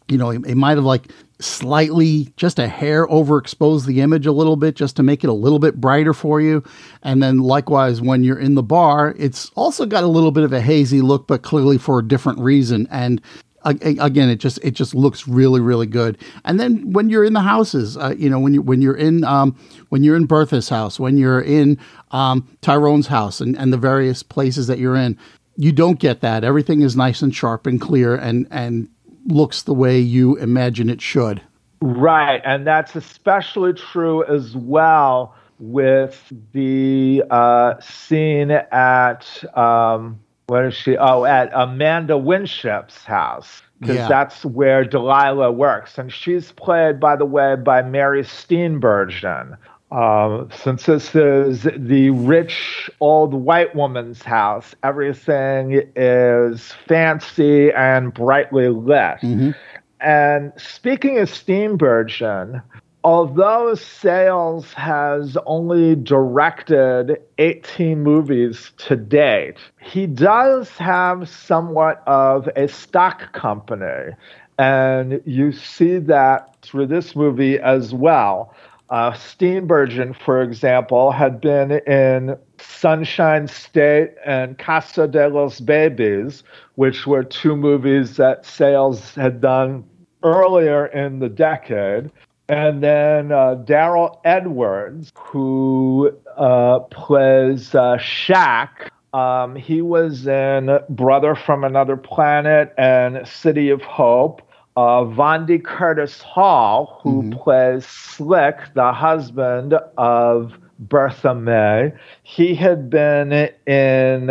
[0.09, 1.09] You know, he might have like
[1.41, 5.33] slightly, just a hair overexpose the image a little bit, just to make it a
[5.33, 6.63] little bit brighter for you.
[7.03, 10.53] And then likewise, when you're in the bar, it's also got a little bit of
[10.53, 12.87] a hazy look, but clearly for a different reason.
[12.91, 13.21] And
[13.63, 17.41] again it just it just looks really really good and then when you're in the
[17.41, 19.55] houses uh, you know when you when you're in um,
[19.89, 21.77] when you're in bertha's house when you're in
[22.09, 25.17] um, tyrone's house and, and the various places that you're in
[25.57, 28.89] you don't get that everything is nice and sharp and clear and and
[29.25, 31.41] looks the way you imagine it should
[31.81, 40.19] right and that's especially true as well with the uh, scene at um,
[40.51, 40.97] where is she?
[40.97, 44.07] Oh, at Amanda Winship's house because yeah.
[44.09, 49.57] that's where Delilah works, and she's played, by the way, by Mary Steenburgen.
[49.91, 58.69] Um, since this is the rich old white woman's house, everything is fancy and brightly
[58.69, 59.19] lit.
[59.21, 59.51] Mm-hmm.
[59.99, 62.63] And speaking of Steenburgen,
[63.03, 72.67] although Sayles has only directed 18 movies to date, he does have somewhat of a
[72.69, 74.15] stock company.
[74.57, 78.53] And you see that through this movie as well.
[78.91, 86.43] Uh, Steenburgen, for example, had been in Sunshine State and Casa de los Babys,
[86.75, 89.85] which were two movies that Sayles had done
[90.23, 92.11] earlier in the decade.
[92.49, 98.89] And then uh, Daryl Edwards, who uh, plays uh, Shaq.
[99.13, 104.41] Um, he was in Brother from Another Planet and City of Hope.
[104.77, 107.39] Uh, Vondie Curtis Hall, who mm-hmm.
[107.39, 111.93] plays Slick, the husband of Bertha May.
[112.23, 114.29] He had been in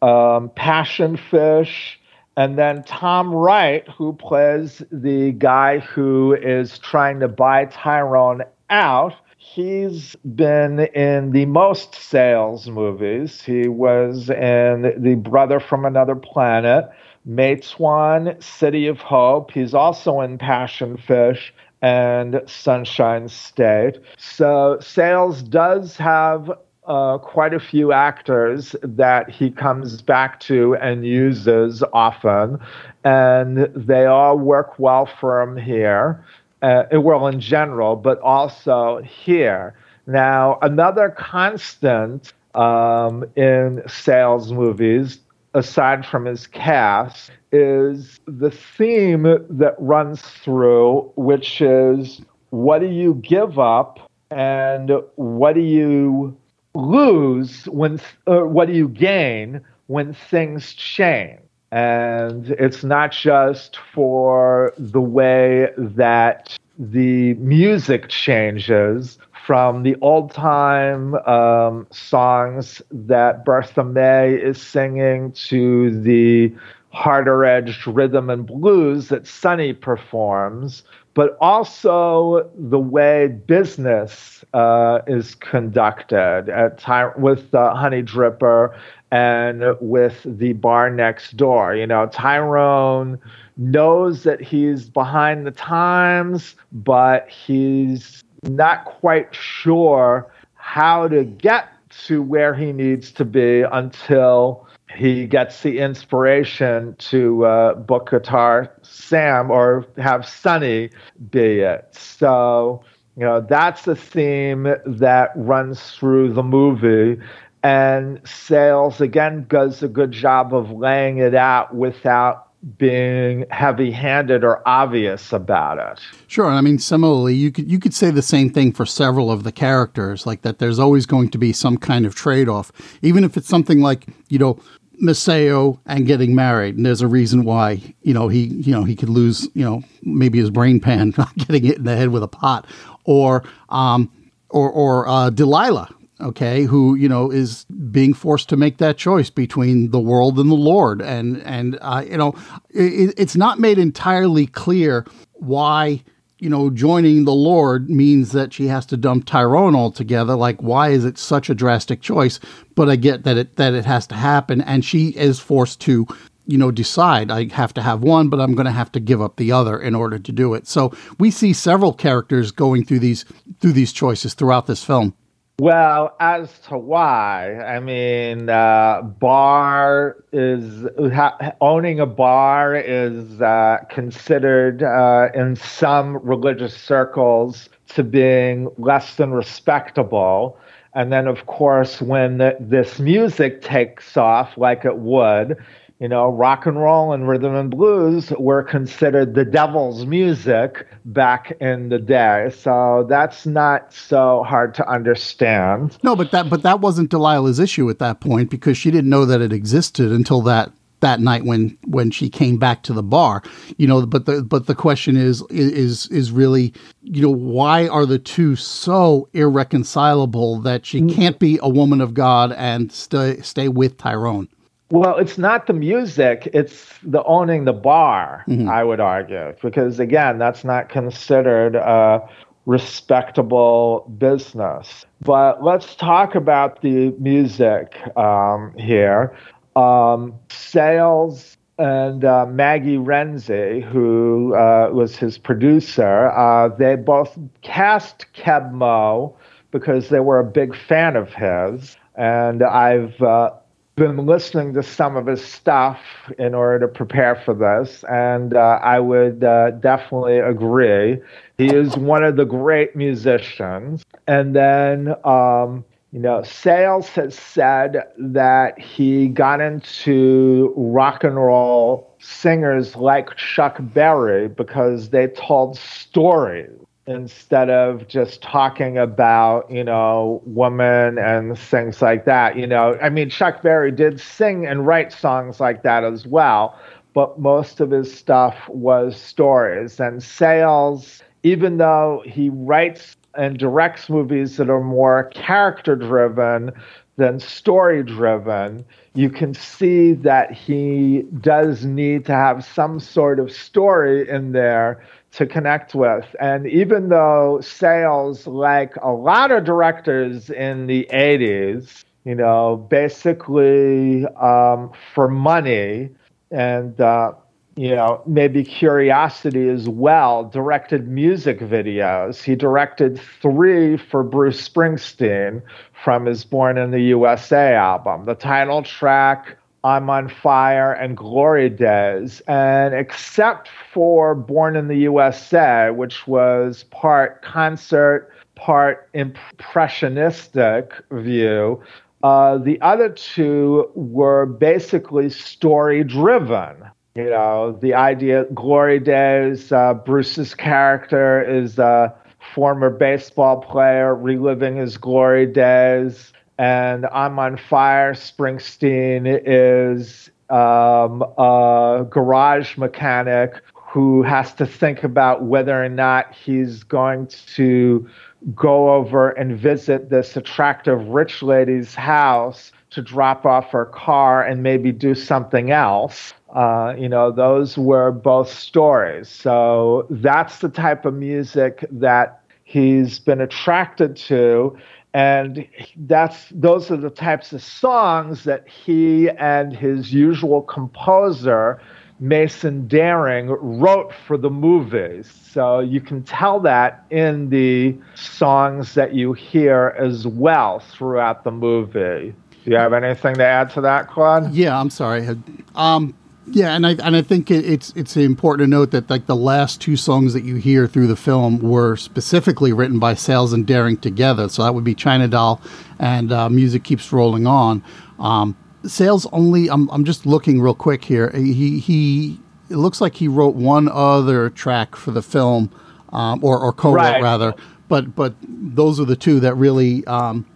[0.00, 1.98] um, Passion Fish
[2.36, 9.14] and then Tom Wright, who plays the guy who is trying to buy Tyrone out,
[9.36, 13.42] he's been in the most Sayles movies.
[13.42, 16.88] He was in The Brother from Another Planet,
[17.28, 19.52] Matewan, City of Hope.
[19.52, 23.98] He's also in Passion Fish and Sunshine State.
[24.16, 26.50] So Sayles does have
[26.86, 32.58] uh, quite a few actors that he comes back to and uses often,
[33.04, 36.24] and they all work well for him here.
[36.60, 39.74] Uh, well, in general, but also here.
[40.06, 45.18] Now, another constant um, in Sayles movies,
[45.54, 53.14] aside from his cast, is the theme that runs through, which is what do you
[53.14, 56.36] give up and what do you
[56.74, 61.40] lose when uh, what do you gain when things change?
[61.70, 71.14] And it's not just for the way that the music changes from the old time
[71.26, 76.54] um, songs that Bertha May is singing to the
[76.90, 80.82] harder edged rhythm and blues that Sonny performs
[81.14, 88.74] but also the way business uh, is conducted at with uh, Honeydripper
[89.10, 91.74] and with the bar next door.
[91.74, 93.18] You know, Tyrone
[93.58, 101.68] knows that he's behind the times, but he's not quite sure how to get
[102.06, 108.72] to where he needs to be until he gets the inspiration to uh, book guitar
[108.82, 110.90] Sam or have Sonny
[111.30, 111.88] be it.
[111.94, 112.82] So,
[113.16, 117.20] you know, that's the theme that runs through the movie.
[117.62, 124.66] And Sayles again, does a good job of laying it out without being heavy-handed or
[124.68, 126.00] obvious about it.
[126.28, 129.42] Sure, I mean similarly, you could you could say the same thing for several of
[129.42, 130.58] the characters, like that.
[130.58, 132.70] There's always going to be some kind of trade-off,
[133.02, 134.60] even if it's something like you know
[135.00, 138.94] Maceo and getting married, and there's a reason why you know he you know he
[138.94, 142.28] could lose you know maybe his brain pan getting hit in the head with a
[142.28, 142.66] pot,
[143.04, 144.10] or um
[144.50, 145.88] or or uh, Delilah
[146.22, 150.50] okay, who you know is being forced to make that choice between the world and
[150.50, 152.34] the Lord, and and uh, you know
[152.70, 156.02] it, it's not made entirely clear why
[156.38, 160.34] you know joining the Lord means that she has to dump Tyrone altogether.
[160.34, 162.40] Like, why is it such a drastic choice?
[162.74, 166.06] But I get that it that it has to happen, and she is forced to
[166.46, 169.22] you know decide i have to have one but i'm going to have to give
[169.22, 172.98] up the other in order to do it so we see several characters going through
[172.98, 173.24] these
[173.60, 175.14] through these choices throughout this film
[175.58, 183.78] well, as to why, I mean, uh, bar is ha- owning a bar is uh,
[183.90, 190.58] considered uh, in some religious circles to being less than respectable.
[190.94, 195.56] And then, of course, when the, this music takes off, like it would,
[196.02, 201.52] you know, rock and roll and rhythm and blues were considered the devil's music back
[201.60, 202.50] in the day.
[202.58, 205.96] So that's not so hard to understand.
[206.02, 209.24] No, but that but that wasn't Delilah's issue at that point because she didn't know
[209.26, 213.42] that it existed until that that night when when she came back to the bar
[213.76, 218.06] you know but the but the question is is is really you know why are
[218.06, 221.12] the two so irreconcilable that she mm.
[221.12, 224.46] can't be a woman of god and stay stay with tyrone
[224.92, 228.68] well, it's not the music, it's the owning the bar, mm-hmm.
[228.68, 232.20] I would argue, because again, that's not considered a
[232.66, 235.06] respectable business.
[235.22, 239.34] But let's talk about the music um, here.
[239.76, 248.26] Um, Sayles and uh, Maggie Renzi, who uh, was his producer, uh, they both cast
[248.34, 249.34] Keb Mo
[249.70, 251.96] because they were a big fan of his.
[252.14, 253.52] And I've uh,
[253.96, 256.00] been listening to some of his stuff
[256.38, 261.20] in order to prepare for this, and uh, I would uh, definitely agree.
[261.58, 264.02] He is one of the great musicians.
[264.26, 272.14] And then, um, you know, Sayles has said that he got into rock and roll
[272.18, 276.70] singers like Chuck Berry because they told stories
[277.06, 282.96] instead of just talking about you know women and things like that you know.
[283.02, 286.78] I mean chuck berry did sing and write songs like that as well
[287.14, 294.08] but most of his stuff was stories and Sayles even though he writes and directs
[294.08, 296.70] movies that are more character driven
[297.16, 298.84] than story driven
[299.14, 305.02] you can see that he does need to have some sort of story in there
[305.32, 306.26] to connect with.
[306.40, 314.26] And even though Sayles, like a lot of directors in the 80s, you know, basically
[314.40, 316.10] um, for money
[316.50, 317.32] and, uh,
[317.76, 322.42] you know, maybe curiosity as well, directed music videos.
[322.42, 325.62] He directed three for Bruce Springsteen
[326.04, 328.26] from his Born in the USA album.
[328.26, 332.40] The title track, I'm on Fire and Glory Days.
[332.46, 341.82] And except for Born in the USA, which was part concert, part impressionistic view,
[342.22, 346.76] uh, the other two were basically story driven.
[347.16, 352.14] You know, the idea, Glory Days, uh, Bruce's character is a
[352.54, 358.14] former baseball player reliving his glory days and I'm on Fire.
[358.14, 366.84] Springsteen is um, a garage mechanic who has to think about whether or not he's
[366.84, 368.08] going to
[368.54, 374.62] go over and visit this attractive rich lady's house to drop off her car and
[374.62, 376.32] maybe do something else.
[376.54, 379.28] Uh, you know, those were both stories.
[379.28, 384.76] So that's the type of music that he's been attracted to
[385.14, 391.80] and that's those are the types of songs that he and his usual composer
[392.22, 395.28] Mason Daring wrote for the movies.
[395.50, 401.50] So you can tell that in the songs that you hear as well throughout the
[401.50, 402.32] movie.
[402.64, 404.54] Do you have anything to add to that, Claude?
[404.54, 405.28] Yeah, I'm sorry.
[405.74, 406.14] Um,
[406.46, 409.36] yeah, and I and I think it, it's it's important to note that like the
[409.36, 413.66] last two songs that you hear through the film were specifically written by Sayles and
[413.66, 414.48] Daring together.
[414.48, 415.60] So that would be China Doll
[415.98, 417.82] and uh, Music Keeps Rolling On.
[418.18, 419.70] Um, Sayles only.
[419.70, 421.30] I'm I'm just looking real quick here.
[421.30, 422.40] He he.
[422.70, 425.70] It looks like he wrote one other track for the film,
[426.12, 427.22] um, or or co-wrote right.
[427.22, 427.54] rather.
[427.88, 430.46] But but those are the two that really um,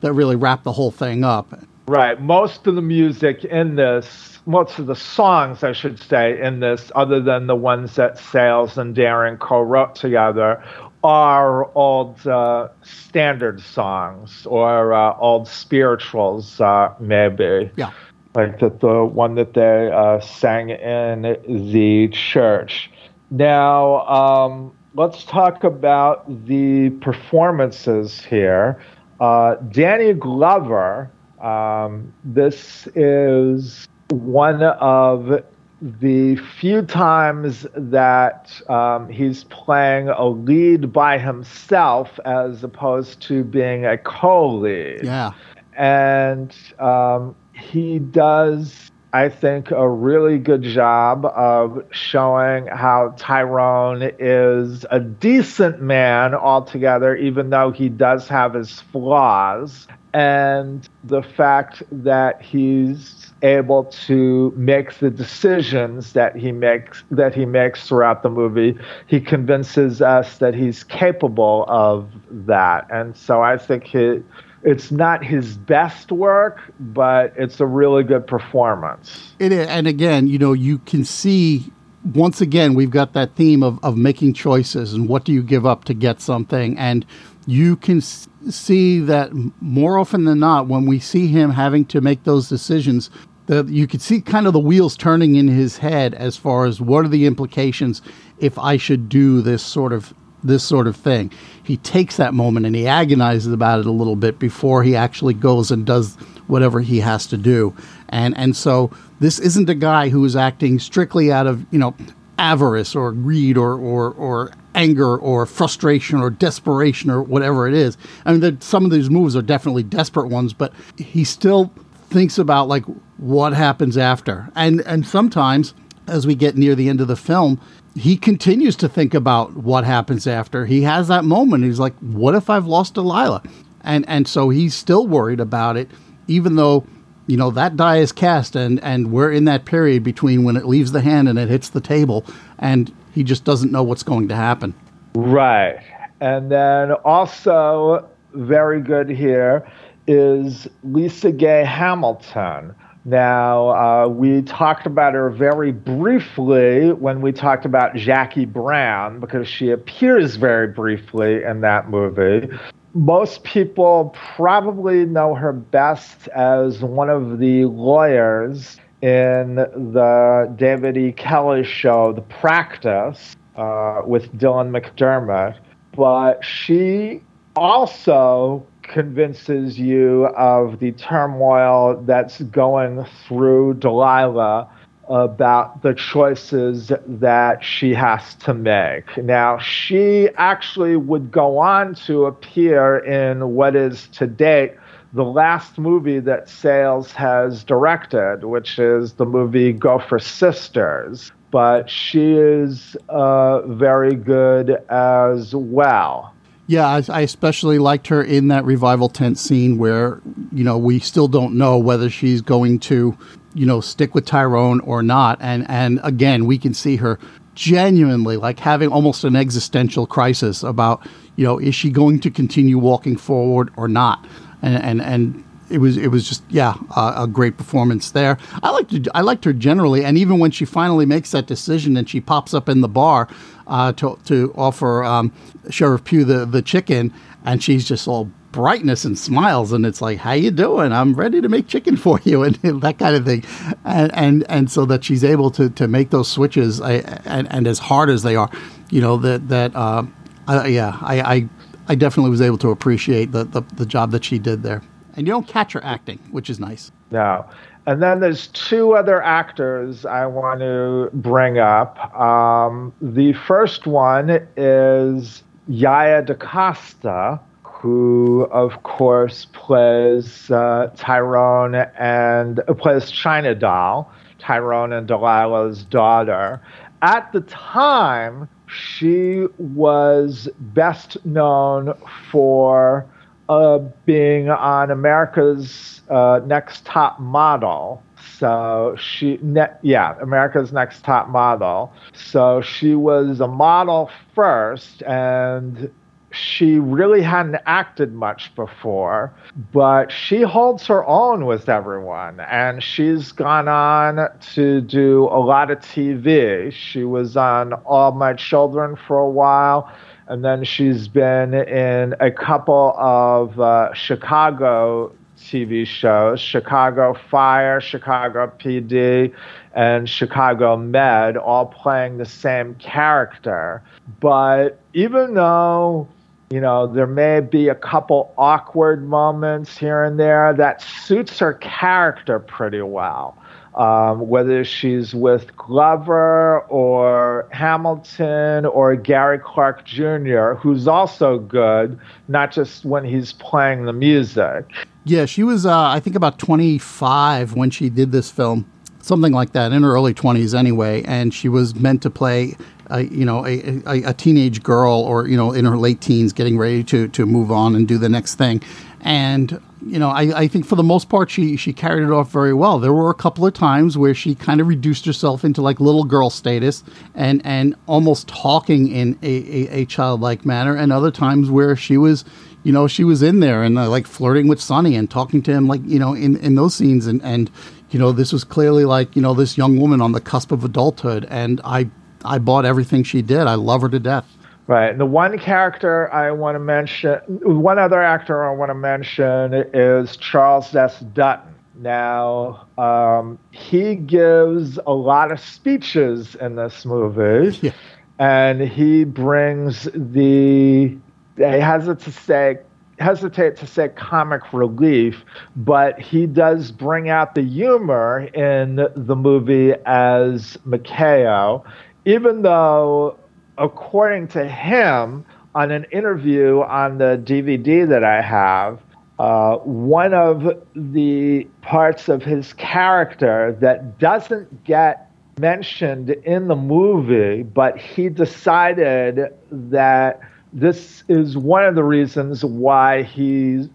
[0.00, 1.54] that really wrap the whole thing up.
[1.86, 2.20] Right.
[2.20, 6.90] Most of the music in this most of the songs, I should say, in this,
[6.94, 10.62] other than the ones that Sayles and Daring co-wrote together,
[11.02, 17.70] are old uh, standard songs or uh, old spirituals, uh, maybe.
[17.76, 17.92] Yeah.
[18.34, 22.90] Like the, the one that they uh, sang in the church.
[23.30, 28.80] Now, um, let's talk about the performances here.
[29.20, 31.10] Uh, Danny Glover,
[31.40, 35.42] um, this is one of
[35.82, 43.86] the few times that um, he's playing a lead by himself as opposed to being
[43.86, 45.04] a co lead.
[45.04, 45.32] Yeah.
[45.76, 54.84] And um, he does, I think, a really good job of showing how Tyrone is
[54.90, 59.86] a decent man altogether, even though he does have his flaws.
[60.12, 67.46] And the fact that he's able to make the decisions that he makes that he
[67.46, 68.76] makes throughout the movie.
[69.06, 74.22] He convinces us that he's capable of that, and so I think he,
[74.62, 79.32] it's not his best work, but it's a really good performance.
[79.38, 81.72] It is, and again, you know, you can see
[82.14, 85.66] once again we've got that theme of of making choices and what do you give
[85.66, 87.04] up to get something and
[87.46, 89.30] you can see that
[89.60, 93.10] more often than not when we see him having to make those decisions
[93.50, 96.80] the, you could see kind of the wheels turning in his head as far as
[96.80, 98.00] what are the implications
[98.38, 101.32] if I should do this sort of this sort of thing.
[101.64, 105.34] He takes that moment and he agonizes about it a little bit before he actually
[105.34, 106.14] goes and does
[106.46, 107.74] whatever he has to do.
[108.08, 111.96] And and so this isn't a guy who is acting strictly out of, you know,
[112.38, 117.98] avarice or greed or or, or anger or frustration or desperation or whatever it is.
[118.24, 121.72] I mean, some of these moves are definitely desperate ones, but he still
[122.10, 122.84] thinks about like
[123.16, 124.48] what happens after.
[124.54, 125.74] And and sometimes
[126.06, 127.60] as we get near the end of the film,
[127.94, 130.66] he continues to think about what happens after.
[130.66, 131.64] He has that moment.
[131.64, 133.42] He's like, "What if I've lost Delilah?"
[133.82, 135.88] And and so he's still worried about it,
[136.26, 136.84] even though
[137.26, 140.66] you know that die is cast, and and we're in that period between when it
[140.66, 142.24] leaves the hand and it hits the table,
[142.58, 144.74] and he just doesn't know what's going to happen.
[145.14, 145.80] Right,
[146.20, 149.66] and then also very good here
[150.10, 152.74] is LisaGay Hamilton.
[153.04, 159.46] Now, uh, we talked about her very briefly when we talked about Jackie Brown because
[159.46, 162.48] she appears very briefly in that movie.
[162.92, 171.12] Most people probably know her best as one of the lawyers in the David E.
[171.12, 175.56] Kelley show, The Practice, uh, with Dylan McDermott.
[175.94, 177.22] But she
[177.54, 184.68] also convinces you of the turmoil that's going through Delilah
[185.08, 189.16] about the choices that she has to make.
[189.16, 194.74] Now, she actually would go on to appear in what is to date
[195.12, 201.32] the last movie that Sayles has directed, which is the movie Go for Sisters.
[201.50, 206.32] But she is uh, very good as well.
[206.70, 210.20] Yeah, I, I, especially liked her in that revival tent scene where,
[210.52, 213.18] you know, we still don't know whether she's going to,
[213.54, 215.38] you know, stick with Tyrone or not.
[215.40, 217.18] And and again, we can see her
[217.56, 221.04] genuinely like having almost an existential crisis about,
[221.34, 224.24] you know, is she going to continue walking forward or not?
[224.62, 228.36] And and and it was it was just yeah a great performance there.
[228.62, 232.08] I liked I liked her generally, and even when she finally makes that decision and
[232.08, 233.28] she pops up in the bar
[233.66, 235.32] uh, to to offer um,
[235.70, 237.12] Sheriff Pugh the the chicken,
[237.44, 240.92] and she's just all brightness and smiles, and it's like, "How you doing?
[240.92, 243.44] I'm ready to make chicken for you," and that kind of thing,
[243.84, 246.94] and and and so that she's able to to make those switches, I,
[247.24, 248.50] and and as hard as they are,
[248.90, 250.04] you know that that uh,
[250.46, 251.48] I, yeah, I, I
[251.88, 254.82] I definitely was able to appreciate the, the the job that she did there
[255.20, 256.90] and you don't catch her acting, which is nice.
[257.10, 257.44] No.
[257.84, 262.18] And then there's two other actors I want to bring up.
[262.18, 272.72] Um, the first one is Yaya DaCosta, who, of course, plays uh, Tyrone and uh,
[272.72, 276.62] plays China Doll, Tyrone and Delilah's daughter.
[277.02, 281.92] At the time, she was best known
[282.30, 283.04] for
[283.50, 288.00] uh, being on America's uh, Next Top Model.
[288.38, 291.92] So she, ne- yeah, America's Next Top Model.
[292.14, 295.90] So she was a model first, and
[296.32, 299.34] she really hadn't acted much before,
[299.72, 302.38] but she holds her own with everyone.
[302.38, 306.72] And she's gone on to do a lot of TV.
[306.72, 309.92] She was on All My Children for a while,
[310.30, 318.52] and then she's been in a couple of uh, Chicago TV shows Chicago Fire, Chicago
[318.58, 319.34] PD,
[319.74, 323.82] and Chicago Med, all playing the same character.
[324.20, 326.06] But even though
[326.50, 331.54] you know, there may be a couple awkward moments here and there that suits her
[331.54, 333.36] character pretty well.
[333.76, 342.50] Um, whether she's with Glover or Hamilton or Gary Clark Jr., who's also good, not
[342.50, 344.68] just when he's playing the music.
[345.04, 348.70] Yeah, she was, uh, I think, about 25 when she did this film,
[349.02, 351.02] something like that, in her early 20s anyway.
[351.04, 352.56] And she was meant to play
[352.90, 356.32] a, you know a, a, a, teenage girl or you know in her late teens
[356.32, 358.60] getting ready to to move on and do the next thing
[359.00, 362.30] and you know I, I think for the most part she she carried it off
[362.30, 365.62] very well there were a couple of times where she kind of reduced herself into
[365.62, 370.92] like little girl status and and almost talking in a, a, a childlike manner and
[370.92, 372.24] other times where she was
[372.62, 375.52] you know she was in there and uh, like flirting with Sonny and talking to
[375.52, 377.50] him like you know in in those scenes and and
[377.90, 380.64] you know this was clearly like you know this young woman on the cusp of
[380.64, 381.90] adulthood and I
[382.24, 383.46] I bought everything she did.
[383.46, 384.36] I love her to death.
[384.70, 384.88] Right.
[384.88, 389.52] And the one character I want to mention, one other actor I want to mention
[389.74, 391.00] is Charles S.
[391.12, 391.56] Dutton.
[391.74, 397.72] Now, um, he gives a lot of speeches in this movie, yeah.
[398.20, 400.96] and he brings the,
[401.38, 402.58] I hesitate to say,
[403.00, 405.24] hesitate to say comic relief,
[405.56, 411.64] but he does bring out the humor in the movie as Maceo
[412.04, 413.16] even though,
[413.60, 418.80] according to him, on an interview on the DVD that I have,
[419.18, 427.42] uh, one of the parts of his character that doesn't get mentioned in the movie,
[427.42, 430.20] but he decided that
[430.52, 433.68] this is one of the reasons why he's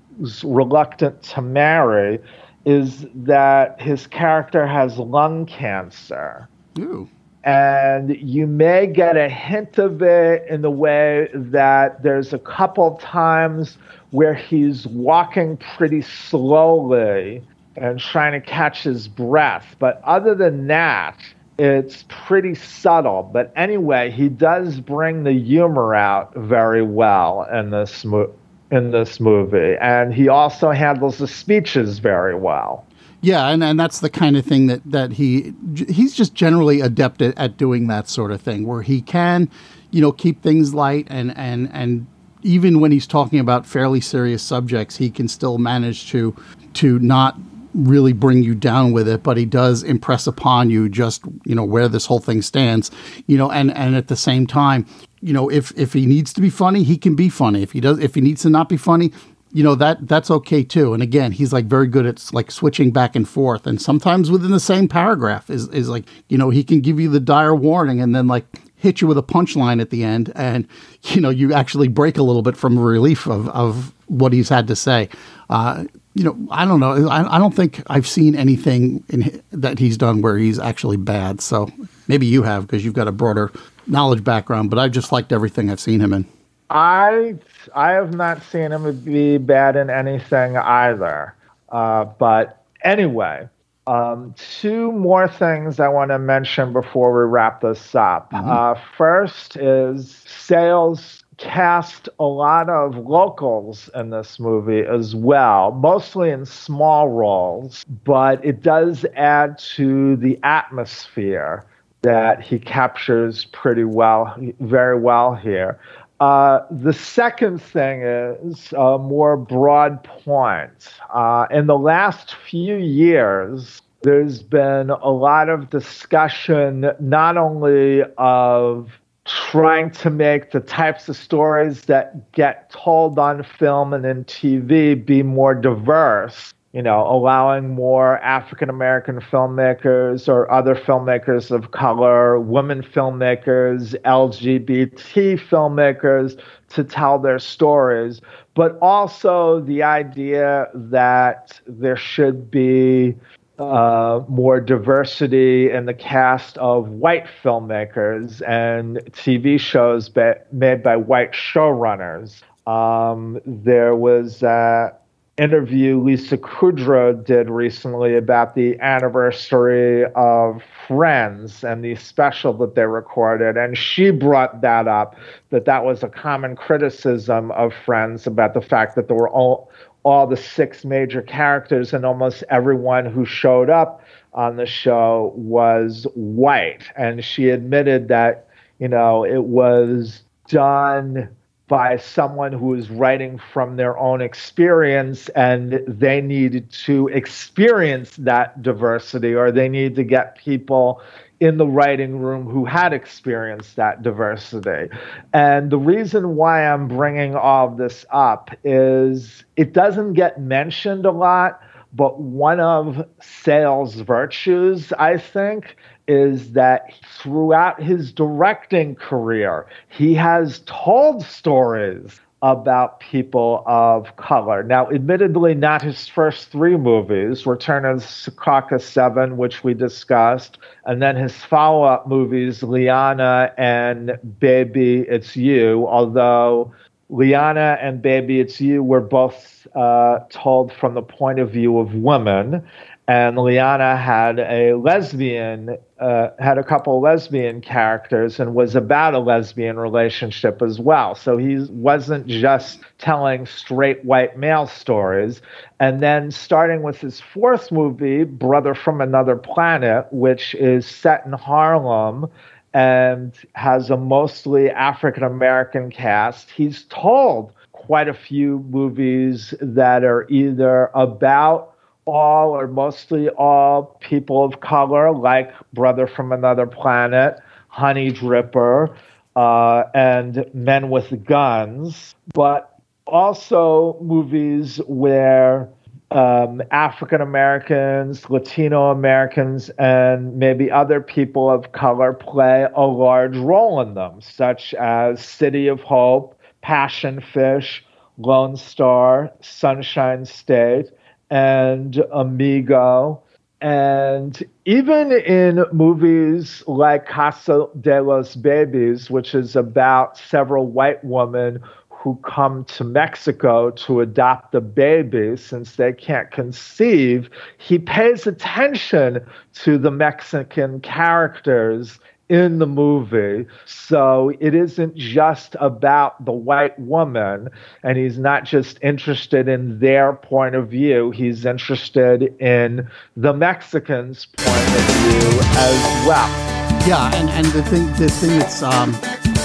[0.43, 2.19] reluctant to marry,
[2.65, 6.49] is that his character has lung cancer.
[6.79, 7.07] Ooh
[7.45, 12.97] and you may get a hint of it in the way that there's a couple
[12.97, 13.77] times
[14.09, 17.43] where he's walking pretty slowly
[17.75, 19.75] and trying to catch his breath.
[19.77, 21.19] But other than that,
[21.59, 23.29] it's pretty subtle.
[23.31, 28.33] But anyway, he does bring the humor out very well in this mo-
[28.71, 32.84] in this movie, and he also handles the speeches very well.
[33.25, 35.51] Yeah, and, and that's the kind of thing that, that he
[35.89, 39.49] he's just generally adept at, at doing that sort of thing, where he can,
[39.89, 42.05] you know, keep things light and and and
[42.43, 46.35] even when he's talking about fairly serious subjects, he can still manage to
[46.73, 47.35] to not
[47.73, 51.65] really bring you down with it, but he does impress upon you just you know
[51.65, 52.91] where this whole thing stands,
[53.25, 54.85] you know, and and at the same time,
[55.21, 57.63] you know, if if he needs to be funny, he can be funny.
[57.63, 59.11] If he does, if he needs to not be funny,
[59.55, 60.93] you know that that's okay too.
[60.93, 64.51] And again, he's like very good at like switching back and forth, and sometimes within
[64.51, 68.01] the same paragraph is is like you know he can give you the dire warning
[68.01, 68.45] and then like
[68.75, 70.67] hit you with a punchline at the end, and
[71.03, 74.67] you know you actually break a little bit from relief of of what he's had
[74.67, 75.07] to say.
[75.49, 75.85] Uh,
[76.15, 77.07] you know, I don't know.
[77.07, 81.39] I, I don't think I've seen anything in, that he's done where he's actually bad.
[81.39, 81.71] So
[82.09, 83.53] maybe you have because you've got a broader
[83.87, 84.69] knowledge background.
[84.69, 86.25] But I just liked everything I've seen him in.
[86.69, 87.35] I
[87.73, 91.35] I have not seen him be bad in anything either.
[91.69, 93.47] Uh, but anyway,
[93.87, 98.31] um, two more things I want to mention before we wrap this up.
[98.31, 98.49] Mm-hmm.
[98.49, 106.29] Uh, first is Sayles cast a lot of locals in this movie as well, mostly
[106.29, 111.65] in small roles, but it does add to the atmosphere
[112.03, 115.79] that he captures pretty well, very well here.
[116.19, 120.93] Uh, the second thing is a more broad point.
[121.13, 128.91] Uh, in the last few years, there's been a lot of discussion not only of
[129.25, 135.03] trying to make the types of stories that get told on film and in TV
[135.03, 142.37] be more diverse, you know, allowing more African American filmmakers or other filmmakers of color,
[142.37, 148.19] women filmmakers, LGBT filmmakers to tell their stories,
[148.55, 153.15] but also the idea that there should be
[153.57, 160.11] uh, more diversity in the cast of white filmmakers and TV shows
[160.51, 162.41] made by white showrunners.
[162.67, 164.91] Um, there was an
[165.37, 172.85] interview Lisa Kudrow did recently about the anniversary of Friends and the special that they
[172.85, 175.15] recorded, and she brought that up
[175.49, 179.69] that that was a common criticism of Friends about the fact that there were all
[180.03, 186.05] all the six major characters and almost everyone who showed up on the show was
[186.13, 188.47] white, and she admitted that
[188.79, 191.34] you know it was done
[191.67, 198.61] by someone who is writing from their own experience and they need to experience that
[198.61, 201.01] diversity or they need to get people
[201.39, 204.89] in the writing room who had experienced that diversity.
[205.33, 211.05] And the reason why I'm bringing all of this up is it doesn't get mentioned
[211.05, 211.61] a lot,
[211.93, 215.77] but one of Sayles virtues, I think,
[216.07, 224.61] is that throughout his directing career, he has told stories about people of color.
[224.61, 231.01] Now, admittedly, not his first three movies Return of Secaucus 7, which we discussed, and
[231.01, 236.71] then his follow up movies, Lianna and Baby It's You, although
[237.09, 241.95] Lianna and Baby It's You were both uh, told from the point of view of
[241.95, 242.63] women
[243.07, 249.19] and Lianna had a lesbian, uh, had a couple lesbian characters, and was about a
[249.19, 251.13] lesbian relationship as well.
[251.13, 255.41] So he wasn't just telling straight white male stories.
[255.79, 261.33] And then starting with his fourth movie, Brother from Another Planet, which is set in
[261.33, 262.27] Harlem
[262.73, 270.27] and has a mostly African American cast, he's told quite a few movies that are
[270.29, 271.74] either about
[272.05, 277.39] all or mostly all people of color, like Brother from Another Planet,
[277.73, 278.95] Honeydripper,
[279.35, 285.69] uh, and Men with Guns, but also movies where
[286.11, 293.81] um, African Americans, Latino Americans, and maybe other people of color play a large role
[293.81, 297.83] in them, such as City of Hope, Passion Fish,
[298.17, 300.89] Lone Star, Sunshine State
[301.29, 303.21] and Amigo.
[303.61, 311.59] And even in movies like Casa de los Babys, which is about several white women
[311.89, 319.25] who come to Mexico to adopt a baby since they can't conceive, he pays attention
[319.53, 321.99] to the Mexican characters
[322.29, 323.45] in the movie.
[323.65, 327.49] So it isn't just about the white woman,
[327.83, 334.25] and he's not just interested in their point of view, he's interested in the Mexicans'
[334.25, 336.64] point of view as well.
[336.87, 338.93] Yeah, and, and the thing the thing that's um,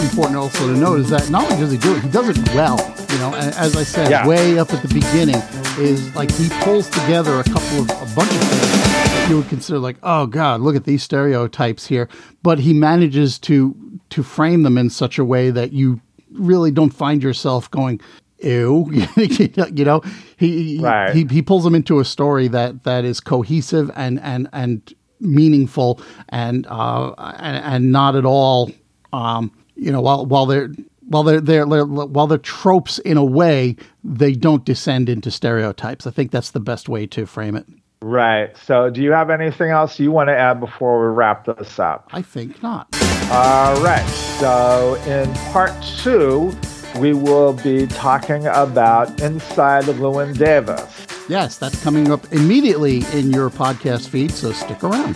[0.03, 2.37] important also to note is that not only does he do it, he does it
[2.55, 2.77] well.
[3.11, 4.27] You know, as I said, yeah.
[4.27, 5.41] way up at the beginning
[5.79, 9.49] is like he pulls together a couple of a bunch of things that you would
[9.49, 12.11] consider like, oh God, look at these stereotypes here.
[12.43, 13.75] But he manages to
[14.11, 18.03] to frame them in such a way that you really don't find yourself going,
[18.41, 18.91] ew.
[19.17, 20.03] you know,
[20.37, 21.17] he, right.
[21.17, 26.01] he he pulls them into a story that that is cohesive and and and meaningful
[26.31, 28.71] and uh and, and not at all
[29.13, 30.71] um you know while while they're
[31.11, 36.07] while they're, they're, they're while they're tropes in a way, they don't descend into stereotypes.
[36.07, 37.67] I think that's the best way to frame it.
[38.01, 38.57] Right.
[38.57, 42.09] So, do you have anything else you want to add before we wrap this up?
[42.13, 42.89] I think not.
[43.31, 44.07] All right.
[44.39, 46.57] So, in part two,
[46.99, 51.10] we will be talking about Inside Llewyn Davis.
[51.31, 55.15] Yes, that's coming up immediately in your podcast feed, so stick around.